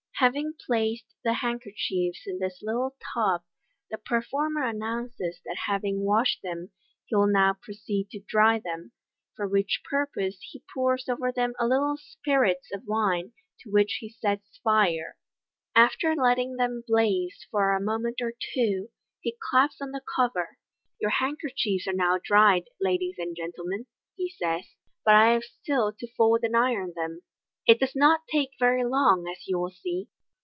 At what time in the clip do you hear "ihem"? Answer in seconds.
8.59-8.91